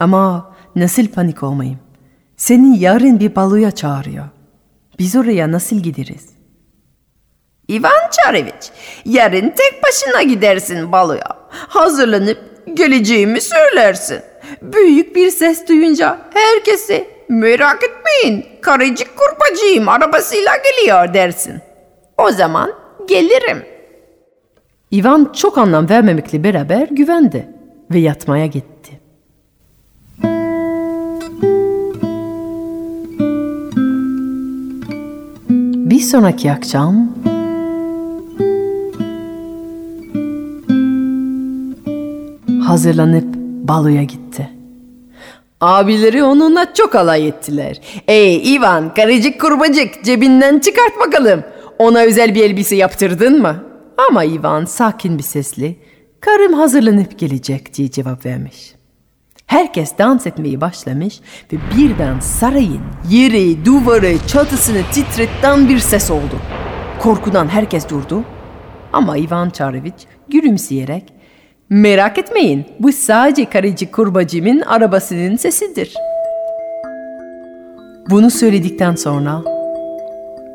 Ama 0.00 0.54
nasıl 0.76 1.06
panik 1.06 1.42
olmayayım? 1.42 1.78
Seni 2.36 2.78
yarın 2.78 3.20
bir 3.20 3.36
baloya 3.36 3.70
çağırıyor. 3.70 4.24
Biz 4.98 5.16
oraya 5.16 5.52
nasıl 5.52 5.76
gideriz? 5.76 6.28
İvan 7.68 8.10
Çareviç, 8.10 8.70
yarın 9.04 9.50
tek 9.56 9.82
başına 9.82 10.22
gidersin 10.22 10.92
baloya. 10.92 11.33
Hazırlanıp 11.68 12.38
geleceğimi 12.74 13.40
söylersin. 13.40 14.20
Büyük 14.62 15.16
bir 15.16 15.30
ses 15.30 15.68
duyunca 15.68 16.18
herkese 16.34 17.06
merak 17.28 17.80
etmeyin 17.84 18.46
karıcık 18.60 19.08
kurpacığım 19.16 19.88
arabasıyla 19.88 20.52
geliyor 20.56 21.14
dersin. 21.14 21.60
O 22.18 22.30
zaman 22.30 22.72
gelirim. 23.08 23.62
İvan 24.90 25.32
çok 25.32 25.58
anlam 25.58 25.88
vermemekle 25.88 26.44
beraber 26.44 26.88
güvendi 26.90 27.48
ve 27.90 27.98
yatmaya 27.98 28.46
gitti. 28.46 29.00
Bir 35.90 36.00
sonraki 36.00 36.52
akşam 36.52 37.14
hazırlanıp 42.64 43.34
baloya 43.68 44.02
gitti. 44.02 44.50
Abileri 45.60 46.22
onunla 46.22 46.74
çok 46.74 46.94
alay 46.94 47.28
ettiler. 47.28 47.80
Ey 48.08 48.54
Ivan 48.56 48.94
karıcık 48.94 49.40
kurbacık 49.40 50.04
cebinden 50.04 50.58
çıkart 50.58 51.00
bakalım. 51.06 51.42
Ona 51.78 52.00
özel 52.00 52.34
bir 52.34 52.44
elbise 52.44 52.76
yaptırdın 52.76 53.42
mı? 53.42 53.64
Ama 54.08 54.24
Ivan 54.24 54.64
sakin 54.64 55.18
bir 55.18 55.22
sesle 55.22 55.76
karım 56.20 56.52
hazırlanıp 56.52 57.18
gelecek 57.18 57.74
diye 57.74 57.90
cevap 57.90 58.26
vermiş. 58.26 58.74
Herkes 59.46 59.98
dans 59.98 60.26
etmeyi 60.26 60.60
başlamış 60.60 61.20
ve 61.52 61.56
birden 61.76 62.20
sarayın 62.20 62.80
yeri, 63.10 63.64
duvarı, 63.64 64.14
çatısını 64.26 64.82
titretten 64.92 65.68
bir 65.68 65.78
ses 65.78 66.10
oldu. 66.10 66.38
Korkudan 66.98 67.48
herkes 67.48 67.88
durdu 67.88 68.24
ama 68.92 69.16
Ivan 69.18 69.50
Çareviç 69.50 69.94
gülümseyerek 70.28 71.13
Merak 71.70 72.18
etmeyin 72.18 72.64
bu 72.80 72.92
sadece 72.92 73.50
karıcı 73.50 73.90
kurbacımın 73.90 74.60
arabasının 74.60 75.36
sesidir. 75.36 75.94
Bunu 78.10 78.30
söyledikten 78.30 78.94
sonra 78.94 79.42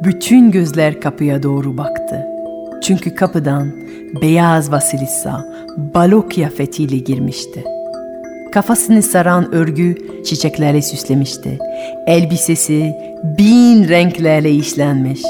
bütün 0.04 0.52
gözler 0.52 1.02
kapıya 1.02 1.44
doğru 1.44 1.78
baktı. 1.78 2.28
Çünkü 2.84 3.16
kapıdan 3.16 3.72
beyaz 4.22 4.72
Vasilisa 4.72 5.46
balo 5.78 6.30
kıyafetiyle 6.30 6.98
girmişti. 6.98 7.64
Kafasını 8.52 9.02
saran 9.02 9.54
örgü 9.56 9.98
çiçeklerle 10.26 10.82
süslemişti. 10.82 11.60
Elbisesi 12.08 12.96
bin 13.38 13.90
renklerle 13.90 14.52
işlenmiş. 14.52 15.22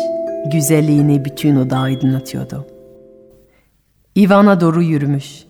Güzelliğini 0.51 1.25
bütün 1.25 1.55
oda 1.55 1.77
aydınlatıyordu. 1.77 2.67
Ivana 4.17 4.61
doğru 4.61 4.81
yürümüş. 4.81 5.48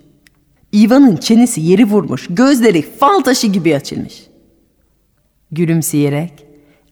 Ivan'ın 0.73 1.15
çenesi 1.15 1.61
yeri 1.61 1.85
vurmuş, 1.85 2.27
gözleri 2.29 2.81
fal 2.81 3.19
taşı 3.19 3.47
gibi 3.47 3.75
açılmış. 3.75 4.27
Gülümseyerek, 5.51 6.33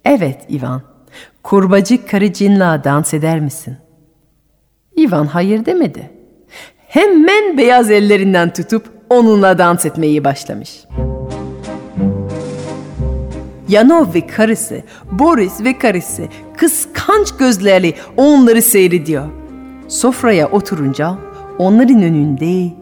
evet 0.05 0.37
Ivan, 0.49 0.81
kurbacık 1.43 2.09
karıcınla 2.09 2.83
dans 2.83 3.13
eder 3.13 3.39
misin? 3.39 3.77
Ivan 4.97 5.25
hayır 5.25 5.65
demedi. 5.65 6.11
Hemen 6.87 7.57
beyaz 7.57 7.91
ellerinden 7.91 8.53
tutup 8.53 8.89
onunla 9.09 9.57
dans 9.57 9.85
etmeyi 9.85 10.23
başlamış. 10.23 10.83
Yanov 13.69 14.13
ve 14.13 14.27
karısı, 14.27 14.83
Boris 15.11 15.61
ve 15.63 15.77
karısı 15.77 16.27
kıskanç 16.57 17.37
gözlerle 17.39 17.93
onları 18.17 18.61
seyrediyor. 18.61 19.29
Sofraya 19.87 20.47
oturunca 20.51 21.17
onların 21.57 22.01
önünde 22.01 22.73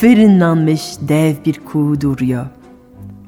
fırınlanmış 0.00 0.82
dev 1.00 1.34
bir 1.44 1.60
kuğu 1.60 2.00
duruyor. 2.00 2.46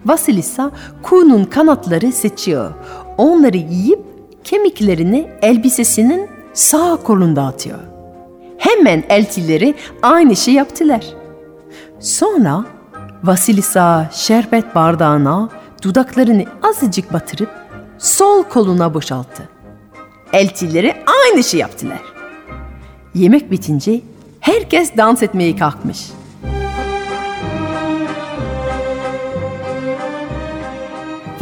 Vasilisa 0.06 0.70
kuğunun 1.02 1.44
kanatları 1.44 2.12
seçiyor. 2.12 2.72
Onları 3.18 3.56
yiyip 3.56 4.00
kemiklerini 4.44 5.30
elbisesinin 5.42 6.28
sağ 6.52 6.96
kolunda 6.96 7.42
atıyor. 7.42 7.78
Hemen 8.58 9.04
eltileri 9.08 9.74
aynı 10.02 10.36
şey 10.36 10.54
yaptılar. 10.54 11.04
Sonra 12.00 12.64
Vasilisa 13.24 14.10
şerbet 14.12 14.74
bardağına 14.74 15.48
dudaklarını 15.82 16.44
azıcık 16.62 17.12
batırıp 17.12 17.50
sol 17.98 18.42
koluna 18.42 18.94
boşalttı. 18.94 19.48
Eltileri 20.32 20.94
aynı 21.06 21.44
şey 21.44 21.60
yaptılar. 21.60 22.02
Yemek 23.14 23.50
bitince 23.50 24.00
herkes 24.40 24.96
dans 24.96 25.22
etmeye 25.22 25.56
kalkmış. 25.56 26.10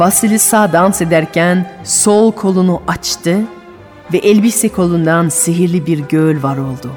Vasilisa 0.03 0.73
dans 0.73 1.01
ederken 1.01 1.71
sol 1.83 2.31
kolunu 2.31 2.81
açtı 2.87 3.41
ve 4.13 4.17
elbise 4.17 4.69
kolundan 4.69 5.29
sihirli 5.29 5.85
bir 5.85 5.99
göl 5.99 6.43
var 6.43 6.57
oldu. 6.57 6.91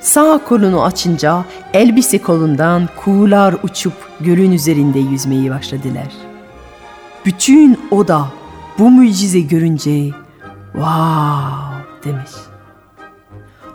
Sağ 0.00 0.40
kolunu 0.48 0.84
açınca 0.84 1.44
elbise 1.72 2.18
kolundan 2.18 2.88
kuğular 2.96 3.54
uçup 3.62 3.92
gölün 4.20 4.52
üzerinde 4.52 4.98
yüzmeyi 4.98 5.50
başladılar. 5.50 6.08
Bütün 7.26 7.80
oda 7.90 8.26
bu 8.78 8.90
mucize 8.90 9.40
görünce 9.40 10.10
wow 10.72 12.04
demiş. 12.04 12.47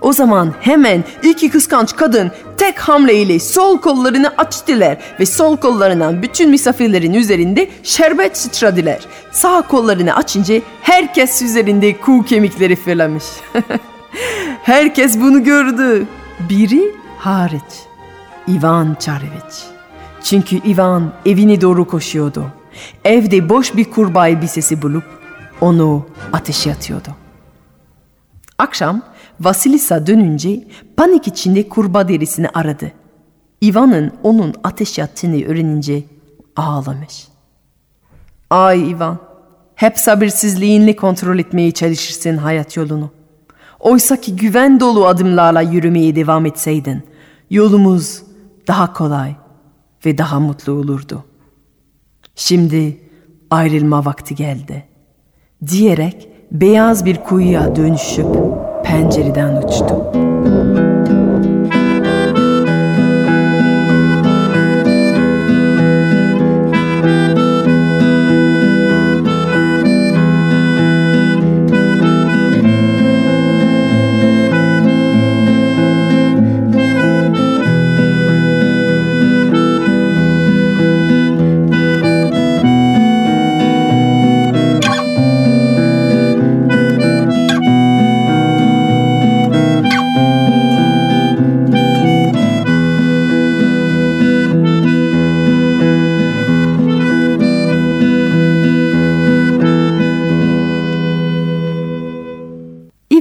O 0.04 0.14
zaman 0.14 0.54
hemen 0.62 1.04
iki 1.24 1.50
kıskanç 1.50 1.96
kadın 1.96 2.32
tek 2.58 2.80
hamleyle 2.80 3.40
sol 3.40 3.78
kollarını 3.78 4.28
açtılar 4.38 4.98
ve 5.20 5.26
sol 5.26 5.58
kollarından 5.58 6.22
bütün 6.22 6.50
misafirlerin 6.50 7.14
üzerinde 7.14 7.70
şerbet 7.84 8.38
sıçradılar. 8.38 9.00
Sağ 9.32 9.62
kollarını 9.62 10.16
açınca 10.16 10.62
herkes 10.82 11.42
üzerinde 11.42 11.98
kuğu 11.98 12.26
kemikleri 12.26 12.76
fırlamış. 12.76 13.24
herkes 14.64 15.20
bunu 15.20 15.44
gördü. 15.44 16.08
Biri 16.50 16.96
hariç. 17.18 17.74
Ivan 18.48 18.98
Çareviç. 19.00 19.64
Çünkü 20.24 20.56
Ivan 20.56 21.14
evine 21.26 21.62
doğru 21.62 21.88
koşuyordu. 21.88 22.46
Evde 23.06 23.50
boş 23.50 23.76
bir 23.76 23.86
kurbağa 23.86 24.28
elbisesi 24.28 24.82
bulup 24.82 25.04
onu 25.62 26.06
ateşe 26.34 26.72
atıyordu. 26.72 27.10
Akşam 28.58 29.02
Vasilisa 29.40 30.08
dönünce 30.08 30.68
panik 30.98 31.28
içinde 31.28 31.70
kurba 31.70 32.08
derisini 32.08 32.50
aradı. 32.50 32.92
Ivan'ın 33.64 34.12
onun 34.24 34.54
ateş 34.64 34.98
yattığını 34.98 35.46
öğrenince 35.46 36.04
ağlamış. 36.56 37.28
Ay 38.50 38.92
Ivan, 38.92 39.18
hep 39.76 39.98
sabırsızlığınla 39.98 40.96
kontrol 40.96 41.40
etmeye 41.40 41.72
çalışırsın 41.72 42.38
hayat 42.38 42.78
yolunu. 42.78 43.12
Oysa 43.80 44.22
ki 44.22 44.36
güven 44.36 44.80
dolu 44.80 45.08
adımlarla 45.08 45.62
yürümeye 45.62 46.16
devam 46.16 46.46
etseydin, 46.46 47.04
yolumuz 47.50 48.24
daha 48.68 48.94
kolay 48.94 49.36
ve 50.06 50.18
daha 50.18 50.40
mutlu 50.40 50.74
olurdu. 50.74 51.24
Şimdi 52.36 52.98
ayrılma 53.50 54.06
vakti 54.06 54.36
geldi. 54.36 54.86
Diyerek 55.68 56.30
beyaz 56.52 57.06
bir 57.06 57.18
kuyuya 57.18 57.76
dönüşüp 57.76 58.53
pencereden 58.84 59.56
uçtu. 59.64 60.33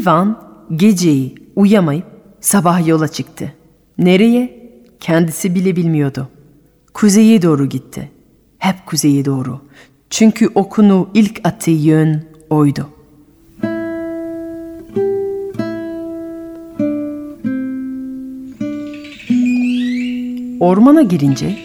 Ivan 0.02 0.42
geceyi 0.76 1.34
uyuyamayıp 1.56 2.04
sabah 2.40 2.86
yola 2.86 3.08
çıktı. 3.08 3.52
Nereye? 3.98 4.70
Kendisi 5.00 5.54
bile 5.54 5.76
bilmiyordu. 5.76 6.28
Kuzeye 6.94 7.42
doğru 7.42 7.66
gitti. 7.66 8.10
Hep 8.58 8.86
kuzeye 8.86 9.24
doğru. 9.24 9.60
Çünkü 10.10 10.48
okunu 10.54 11.08
ilk 11.14 11.40
attığı 11.44 11.70
yön 11.70 12.24
oydu. 12.50 12.88
Ormana 20.60 21.02
girince 21.02 21.58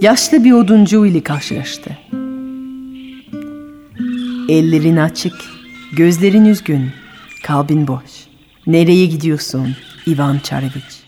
yaşlı 0.00 0.44
bir 0.44 0.52
oduncu 0.52 1.06
ile 1.06 1.20
karşılaştı. 1.20 1.98
Ellerin 4.48 4.96
açık, 4.96 5.51
gözlerin 5.92 6.44
üzgün, 6.44 6.92
kalbin 7.42 7.88
boş. 7.88 8.02
Nereye 8.66 9.06
gidiyorsun 9.06 9.76
Ivan 10.06 10.38
Çareviç? 10.38 11.02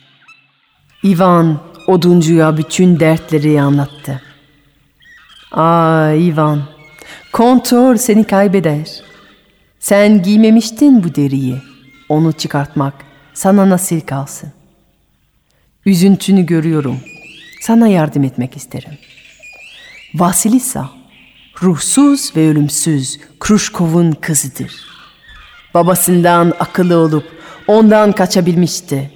Ivan 1.04 1.60
oduncuya 1.86 2.56
bütün 2.56 3.00
dertleri 3.00 3.60
anlattı. 3.60 4.22
Aa 5.52 6.12
Ivan, 6.12 6.62
kontör 7.32 7.96
seni 7.96 8.24
kaybeder. 8.24 9.02
Sen 9.78 10.22
giymemiştin 10.22 11.04
bu 11.04 11.14
deriyi. 11.14 11.56
Onu 12.08 12.32
çıkartmak 12.32 12.94
sana 13.34 13.70
nasıl 13.70 14.00
kalsın? 14.00 14.52
Üzüntünü 15.86 16.46
görüyorum. 16.46 17.00
Sana 17.60 17.88
yardım 17.88 18.24
etmek 18.24 18.56
isterim. 18.56 18.98
Vasilisa, 20.14 20.90
ruhsuz 21.62 22.36
ve 22.36 22.48
ölümsüz 22.48 23.20
Kruşkov'un 23.40 24.12
kızıdır. 24.12 24.72
Babasından 25.74 26.52
akıllı 26.60 26.98
olup 26.98 27.24
ondan 27.66 28.12
kaçabilmişti. 28.12 29.10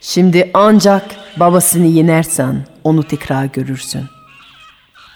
Şimdi 0.00 0.50
ancak 0.54 1.02
babasını 1.40 1.86
yenersen 1.86 2.66
onu 2.84 3.02
tekrar 3.02 3.44
görürsün. 3.44 4.04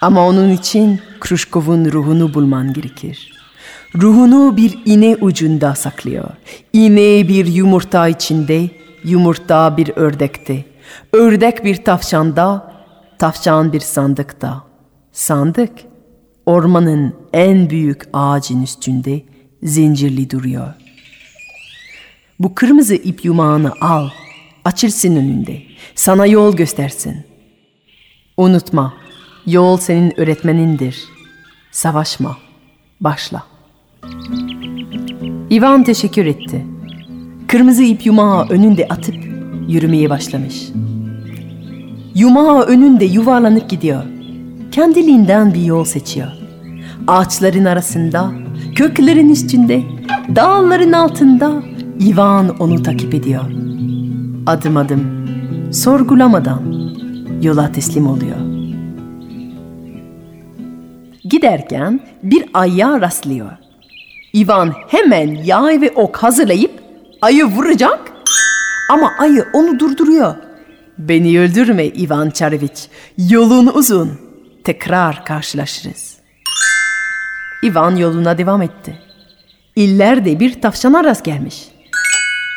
Ama 0.01 0.27
onun 0.27 0.49
için 0.49 1.01
Kruşkov'un 1.19 1.91
ruhunu 1.91 2.33
bulman 2.33 2.73
gerekir. 2.73 3.33
Ruhunu 3.95 4.57
bir 4.57 4.79
iğne 4.85 5.15
ucunda 5.15 5.75
saklıyor. 5.75 6.29
İğne 6.73 7.27
bir 7.27 7.45
yumurta 7.45 8.07
içinde, 8.07 8.69
yumurta 9.03 9.77
bir 9.77 9.91
ördekte. 9.95 10.65
Ördek 11.13 11.65
bir 11.65 11.75
tavşanda, 11.75 12.73
tavşan 13.19 13.73
bir 13.73 13.79
sandıkta. 13.79 14.63
Sandık 15.11 15.71
ormanın 16.45 17.15
en 17.33 17.69
büyük 17.69 18.03
ağacın 18.13 18.63
üstünde 18.63 19.21
zincirli 19.63 20.29
duruyor. 20.29 20.73
Bu 22.39 22.55
kırmızı 22.55 22.95
ip 22.95 23.25
yumağını 23.25 23.71
al, 23.81 24.09
açırsın 24.65 25.15
önünde, 25.15 25.61
sana 25.95 26.25
yol 26.25 26.55
göstersin. 26.55 27.25
Unutma, 28.37 28.93
yol 29.45 29.77
senin 29.77 30.19
öğretmenindir. 30.19 31.03
Savaşma, 31.71 32.37
başla. 33.01 33.43
Ivan 35.51 35.83
teşekkür 35.83 36.25
etti. 36.25 36.65
Kırmızı 37.47 37.83
ip 37.83 38.05
yumağı 38.05 38.47
önünde 38.49 38.87
atıp 38.87 39.15
yürümeye 39.67 40.09
başlamış. 40.09 40.69
Yumağı 42.15 42.61
önünde 42.61 43.05
yuvarlanıp 43.05 43.69
gidiyor. 43.69 44.03
Kendiliğinden 44.71 45.53
bir 45.53 45.61
yol 45.61 45.83
seçiyor. 45.83 46.27
Ağaçların 47.07 47.65
arasında, 47.65 48.31
köklerin 48.75 49.29
üstünde, 49.29 49.83
dağların 50.35 50.91
altında 50.91 51.63
Ivan 52.01 52.49
onu 52.59 52.83
takip 52.83 53.13
ediyor. 53.13 53.43
Adım 54.47 54.77
adım, 54.77 55.27
sorgulamadan 55.73 56.91
yola 57.41 57.71
teslim 57.71 58.07
oluyor. 58.07 58.37
Giderken 61.23 61.99
bir 62.23 62.45
aya 62.53 63.01
rastlıyor. 63.01 63.51
Ivan 64.35 64.73
hemen 64.87 65.27
yay 65.27 65.81
ve 65.81 65.91
ok 65.95 66.17
hazırlayıp 66.17 66.71
ayı 67.21 67.45
vuracak 67.45 68.11
ama 68.89 69.11
ayı 69.19 69.45
onu 69.53 69.79
durduruyor. 69.79 70.35
Beni 70.97 71.39
öldürme 71.39 71.85
Ivan 71.85 72.29
Çareviç. 72.29 72.87
Yolun 73.17 73.67
uzun. 73.73 74.30
Tekrar 74.63 75.25
karşılaşırız. 75.25 76.17
Ivan 77.63 77.95
yoluna 77.95 78.37
devam 78.37 78.61
etti. 78.61 78.99
İllerde 79.75 80.39
bir 80.39 80.61
tavşana 80.61 81.03
rast 81.03 81.25
gelmiş. 81.25 81.67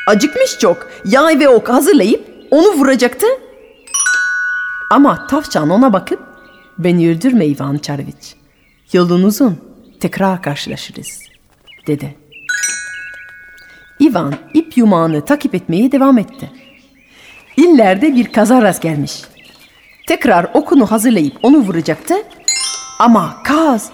Acıkmış 0.07 0.59
çok. 0.59 0.91
Yay 1.05 1.41
ve 1.41 1.49
ok 1.49 1.69
hazırlayıp 1.69 2.47
onu 2.51 2.67
vuracaktı. 2.67 3.27
Ama 4.91 5.27
tavşan 5.27 5.71
ona 5.71 5.93
bakıp 5.93 6.21
beni 6.79 7.11
öldürme 7.11 7.47
Ivan 7.47 7.79
Çareviç. 7.79 8.35
Yolun 8.93 9.23
uzun. 9.23 9.59
Tekrar 10.01 10.43
karşılaşırız 10.43 11.19
dedi. 11.87 12.15
Ivan 14.01 14.35
ip 14.55 14.77
yumağını 14.77 15.25
takip 15.25 15.55
etmeye 15.55 15.93
devam 15.93 16.19
etti. 16.19 16.51
İllerde 17.57 18.15
bir 18.15 18.33
kaza 18.33 18.63
rast 18.63 18.83
gelmiş. 18.83 19.23
Tekrar 20.07 20.47
okunu 20.55 20.91
hazırlayıp 20.91 21.37
onu 21.43 21.59
vuracaktı. 21.59 22.15
Ama 22.99 23.43
kaz, 23.45 23.91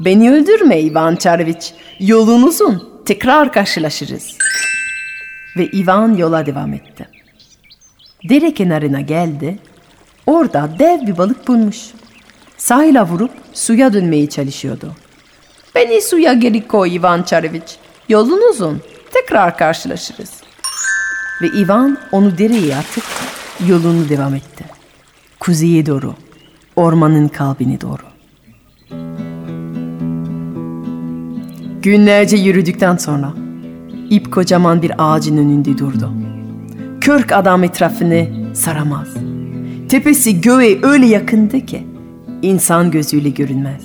beni 0.00 0.32
öldürme 0.32 0.80
Ivan 0.80 1.16
Çarviç, 1.16 1.72
yolun 2.00 2.42
uzun, 2.42 3.02
tekrar 3.06 3.52
karşılaşırız. 3.52 4.36
Ve 5.56 5.66
Ivan 5.66 6.14
yola 6.14 6.46
devam 6.46 6.74
etti. 6.74 7.08
Dere 8.28 8.54
kenarına 8.54 9.00
geldi, 9.00 9.58
orada 10.26 10.70
dev 10.78 11.06
bir 11.06 11.18
balık 11.18 11.48
bulmuş. 11.48 11.78
Sahile 12.56 13.02
vurup 13.02 13.30
suya 13.52 13.92
dönmeye 13.92 14.28
çalışıyordu. 14.28 14.96
Beni 15.74 16.02
suya 16.02 16.32
geri 16.32 16.68
koy 16.68 16.96
Ivan 16.96 17.22
Çarviç, 17.22 17.76
yolun 18.08 18.50
uzun, 18.50 18.82
tekrar 19.12 19.56
karşılaşırız. 19.56 20.30
Ve 21.42 21.46
Ivan 21.46 21.98
onu 22.12 22.38
dereye 22.38 22.76
atıp 22.76 23.04
yolunu 23.66 24.08
devam 24.08 24.34
etti. 24.34 24.77
Kuzeye 25.40 25.86
doğru, 25.86 26.14
ormanın 26.76 27.28
kalbine 27.28 27.80
doğru. 27.80 28.02
Günlerce 31.82 32.36
yürüdükten 32.36 32.96
sonra 32.96 33.32
ip 34.10 34.32
kocaman 34.32 34.82
bir 34.82 34.92
ağacın 34.98 35.36
önünde 35.36 35.78
durdu. 35.78 36.12
Körk 37.00 37.32
adam 37.32 37.64
etrafını 37.64 38.28
saramaz. 38.54 39.08
Tepesi 39.88 40.40
göğe 40.40 40.78
öyle 40.82 41.06
yakındı 41.06 41.66
ki 41.66 41.86
insan 42.42 42.90
gözüyle 42.90 43.28
görünmez. 43.28 43.82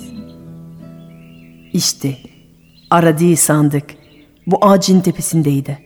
İşte 1.72 2.16
aradığı 2.90 3.36
sandık 3.36 3.84
bu 4.46 4.66
ağacın 4.66 5.00
tepesindeydi. 5.00 5.78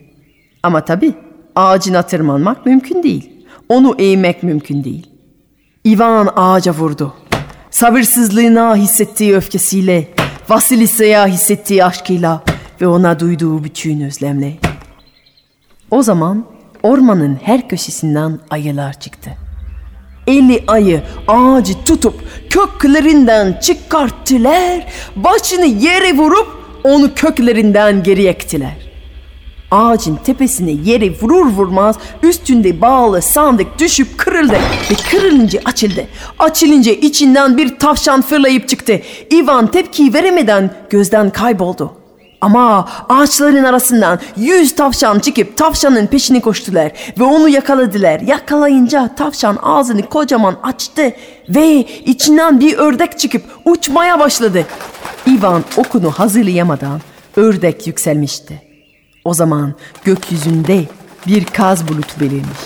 Ama 0.63 0.85
tabii 0.85 1.13
ağacına 1.55 2.01
tırmanmak 2.01 2.65
mümkün 2.65 3.03
değil. 3.03 3.29
Onu 3.69 3.95
eğmek 3.99 4.43
mümkün 4.43 4.83
değil. 4.83 5.08
Ivan 5.85 6.29
ağaca 6.35 6.71
vurdu. 6.73 7.13
Sabırsızlığına 7.71 8.75
hissettiği 8.75 9.35
öfkesiyle, 9.35 10.07
Vasilisa'ya 10.49 11.27
hissettiği 11.27 11.85
aşkıyla 11.85 12.43
ve 12.81 12.87
ona 12.87 13.19
duyduğu 13.19 13.63
bütün 13.63 14.01
özlemle. 14.01 14.57
O 15.91 16.03
zaman 16.03 16.45
ormanın 16.83 17.39
her 17.43 17.69
köşesinden 17.69 18.39
ayılar 18.49 18.99
çıktı. 18.99 19.29
Eli 20.27 20.63
ayı 20.67 21.01
ağacı 21.27 21.83
tutup 21.83 22.23
köklerinden 22.49 23.59
çıkarttılar, 23.61 24.85
başını 25.15 25.65
yere 25.65 26.17
vurup 26.17 26.47
onu 26.83 27.13
köklerinden 27.15 28.03
geri 28.03 28.27
ektiler. 28.27 28.88
Ağacın 29.71 30.15
tepesine 30.15 30.71
yere 30.71 31.11
vurur 31.21 31.45
vurmaz 31.45 31.95
üstünde 32.23 32.81
bağlı 32.81 33.21
sandık 33.21 33.79
düşüp 33.79 34.17
kırıldı 34.17 34.57
ve 34.91 34.95
kırılınca 35.11 35.59
açıldı. 35.65 36.07
Açılınca 36.39 36.91
içinden 36.91 37.57
bir 37.57 37.79
tavşan 37.79 38.21
fırlayıp 38.21 38.67
çıktı. 38.67 39.01
Ivan 39.33 39.67
tepki 39.71 40.13
veremeden 40.13 40.71
gözden 40.89 41.29
kayboldu. 41.29 41.93
Ama 42.41 42.89
ağaçların 43.09 43.63
arasından 43.63 44.19
yüz 44.37 44.75
tavşan 44.75 45.19
çıkıp 45.19 45.57
tavşanın 45.57 46.07
peşini 46.07 46.41
koştular 46.41 46.91
ve 47.19 47.23
onu 47.23 47.49
yakaladılar. 47.49 48.19
Yakalayınca 48.19 49.15
tavşan 49.15 49.57
ağzını 49.63 50.01
kocaman 50.09 50.55
açtı 50.63 51.13
ve 51.49 51.85
içinden 52.05 52.59
bir 52.59 52.77
ördek 52.77 53.19
çıkıp 53.19 53.43
uçmaya 53.65 54.19
başladı. 54.19 54.65
Ivan 55.27 55.63
okunu 55.77 56.11
hazırlayamadan 56.11 57.01
ördek 57.35 57.87
yükselmişti. 57.87 58.68
O 59.29 59.33
zaman 59.33 59.73
gökyüzünde 60.03 60.85
bir 61.27 61.45
kaz 61.45 61.87
bulutu 61.87 62.19
belirmiş. 62.19 62.59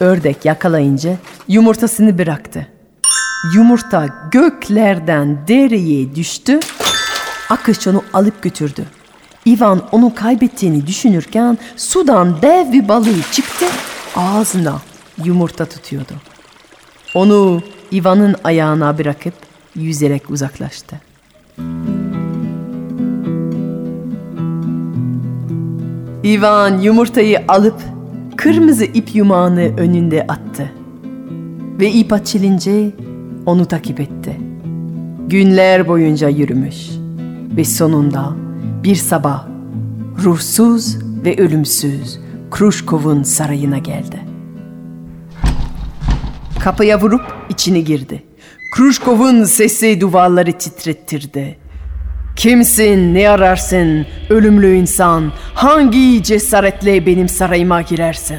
Ördek 0.00 0.44
yakalayınca 0.44 1.16
yumurtasını 1.48 2.18
bıraktı. 2.18 2.66
Yumurta 3.54 4.28
göklerden 4.30 5.38
dereye 5.48 6.14
düştü. 6.14 6.60
Akış 7.50 7.86
onu 7.88 8.04
alıp 8.12 8.42
götürdü. 8.42 8.84
Ivan 9.46 9.82
onu 9.92 10.14
kaybettiğini 10.14 10.86
düşünürken 10.86 11.58
sudan 11.76 12.42
dev 12.42 12.72
bir 12.72 12.88
balığı 12.88 13.22
çıktı, 13.32 13.66
ağzına 14.16 14.80
yumurta 15.24 15.64
tutuyordu. 15.64 16.14
Onu 17.14 17.62
Ivan'ın 17.92 18.36
ayağına 18.44 18.98
bırakıp 18.98 19.34
yüzerek 19.74 20.30
uzaklaştı. 20.30 21.05
Ivan 26.26 26.78
yumurtayı 26.78 27.44
alıp 27.48 27.82
kırmızı 28.36 28.84
ip 28.84 29.14
yumağını 29.14 29.76
önünde 29.76 30.22
attı. 30.22 30.72
Ve 31.80 31.90
ip 31.90 32.12
açılınca 32.12 32.72
onu 33.46 33.66
takip 33.66 34.00
etti. 34.00 34.40
Günler 35.28 35.88
boyunca 35.88 36.28
yürümüş 36.28 36.90
ve 37.56 37.64
sonunda 37.64 38.32
bir 38.84 38.94
sabah 38.94 39.46
ruhsuz 40.24 40.98
ve 41.24 41.36
ölümsüz 41.36 42.20
Kruşkov'un 42.50 43.22
sarayına 43.22 43.78
geldi. 43.78 44.20
Kapıya 46.60 47.00
vurup 47.00 47.24
içine 47.48 47.80
girdi. 47.80 48.22
Kruşkov'un 48.74 49.44
sesi 49.44 50.00
duvarları 50.00 50.52
titrettirdi. 50.52 51.65
Kimsin, 52.36 53.14
ne 53.14 53.30
ararsın, 53.30 54.06
ölümlü 54.30 54.74
insan, 54.74 55.32
hangi 55.54 56.22
cesaretle 56.22 57.06
benim 57.06 57.28
sarayıma 57.28 57.82
girersin? 57.82 58.38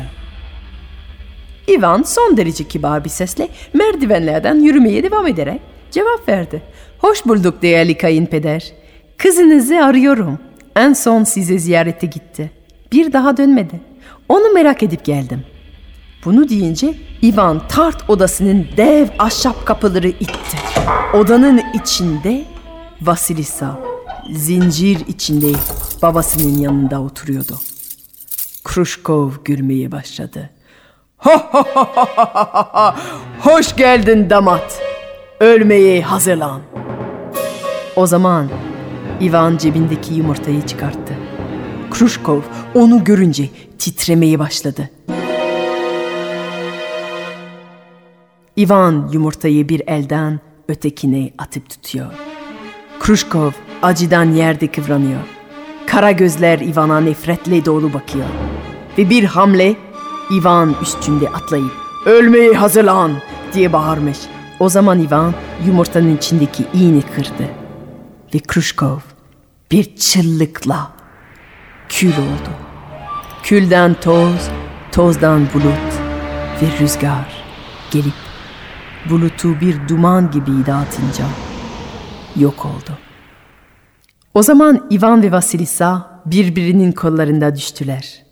Ivan 1.69 2.03
son 2.03 2.37
derece 2.37 2.63
kibar 2.63 3.03
bir 3.03 3.09
sesle 3.09 3.49
merdivenlerden 3.73 4.55
yürümeye 4.55 5.03
devam 5.03 5.27
ederek 5.27 5.61
cevap 5.91 6.29
verdi. 6.29 6.61
Hoş 6.99 7.25
bulduk 7.25 7.61
değerli 7.61 7.97
kayınpeder. 7.97 8.71
Kızınızı 9.17 9.75
arıyorum. 9.83 10.39
En 10.75 10.93
son 10.93 11.23
size 11.23 11.59
ziyarete 11.59 12.07
gitti. 12.07 12.51
Bir 12.91 13.13
daha 13.13 13.37
dönmedi. 13.37 13.81
Onu 14.29 14.53
merak 14.53 14.83
edip 14.83 15.05
geldim. 15.05 15.43
Bunu 16.25 16.49
deyince 16.49 16.93
Ivan 17.23 17.67
tart 17.67 18.09
odasının 18.09 18.67
dev 18.77 19.07
ahşap 19.19 19.65
kapıları 19.65 20.07
itti. 20.07 20.57
Odanın 21.13 21.61
içinde 21.73 22.45
Vasilisa 23.01 23.86
zincir 24.31 25.07
içinde 25.07 25.51
babasının 26.01 26.57
yanında 26.57 27.01
oturuyordu. 27.01 27.59
Kruşkov 28.63 29.31
gülmeye 29.45 29.91
başladı. 29.91 30.49
Ha 31.17 31.49
ha 31.51 31.65
ha 31.73 31.87
ha 31.95 32.49
ha 32.53 32.69
ha! 32.73 32.95
Hoş 33.39 33.75
geldin 33.75 34.29
damat. 34.29 34.81
Ölmeye 35.39 36.01
hazırlan. 36.01 36.61
O 37.95 38.07
zaman 38.07 38.49
Ivan 39.21 39.57
cebindeki 39.57 40.13
yumurtayı 40.13 40.61
çıkarttı. 40.61 41.13
Kruşkov 41.91 42.41
onu 42.75 43.03
görünce 43.03 43.49
titremeye 43.79 44.39
başladı. 44.39 44.89
Ivan 48.57 49.09
yumurtayı 49.13 49.69
bir 49.69 49.81
elden 49.87 50.39
ötekine 50.69 51.29
atıp 51.37 51.69
tutuyor. 51.69 52.11
Kruşkov 52.99 53.51
acıdan 53.81 54.31
yerde 54.31 54.67
kıvranıyor. 54.67 55.21
Kara 55.87 56.11
gözler 56.11 56.59
Ivan'a 56.59 56.99
nefretle 56.99 57.65
dolu 57.65 57.93
bakıyor. 57.93 58.25
Ve 58.97 59.09
bir 59.09 59.23
hamle 59.23 59.75
Ivan 60.31 60.75
üstünde 60.81 61.29
atlayıp 61.29 61.71
ölmeye 62.05 62.53
hazırlan 62.53 63.11
diye 63.53 63.73
bağırmış. 63.73 64.17
O 64.59 64.69
zaman 64.69 64.99
Ivan 64.99 65.33
yumurtanın 65.65 66.17
içindeki 66.17 66.65
iğne 66.73 67.01
kırdı. 67.01 67.49
Ve 68.33 68.39
Kruşkov 68.39 68.99
bir 69.71 69.95
çıllıkla 69.95 70.91
kül 71.89 72.13
oldu. 72.13 72.51
Külden 73.43 73.93
toz, 73.93 74.49
tozdan 74.91 75.47
bulut 75.53 75.93
ve 76.61 76.79
rüzgar 76.79 77.43
gelip 77.91 78.13
bulutu 79.09 79.59
bir 79.61 79.87
duman 79.87 80.31
gibi 80.31 80.65
dağıtınca 80.65 81.25
yok 82.35 82.65
oldu. 82.65 83.06
O 84.37 84.43
zaman 84.43 84.87
Ivan 84.91 85.23
ve 85.23 85.31
Vasilisa 85.31 86.21
birbirinin 86.25 86.91
kollarında 86.91 87.55
düştüler. 87.55 88.23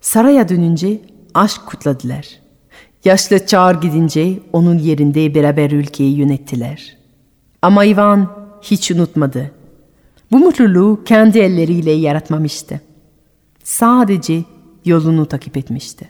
Saraya 0.00 0.48
dönünce 0.48 1.00
aşk 1.34 1.66
kutladılar. 1.66 2.28
Yaşlı 3.04 3.46
çağır 3.46 3.80
gidince 3.80 4.38
onun 4.52 4.78
yerinde 4.78 5.34
beraber 5.34 5.70
ülkeyi 5.70 6.16
yönettiler. 6.16 6.96
Ama 7.62 7.84
Ivan 7.84 8.30
hiç 8.62 8.90
unutmadı. 8.90 9.50
Bu 10.30 10.38
mutluluğu 10.38 11.04
kendi 11.04 11.38
elleriyle 11.38 11.92
yaratmamıştı. 11.92 12.80
Sadece 13.64 14.44
yolunu 14.84 15.26
takip 15.26 15.56
etmişti. 15.56 16.08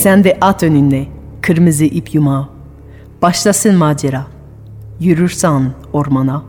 Sen 0.00 0.24
de 0.24 0.38
at 0.40 0.62
önünde 0.62 1.06
kırmızı 1.42 1.84
ip 1.84 2.14
yumağı. 2.14 2.48
Başlasın 3.22 3.74
macera. 3.76 4.26
Yürürsen 5.00 5.72
ormana, 5.92 6.42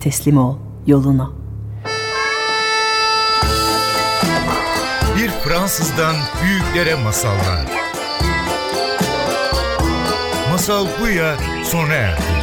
teslim 0.00 0.38
ol 0.38 0.56
yoluna. 0.86 1.30
Bir 5.16 5.28
Fransızdan 5.28 6.14
büyüklere 6.42 7.04
masallar. 7.04 7.66
Masal 10.50 10.86
bu 11.00 11.08
ya 11.08 11.36
sona 11.64 11.94
erdi. 11.94 12.39